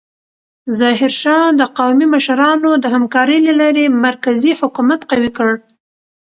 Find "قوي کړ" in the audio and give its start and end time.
5.11-5.51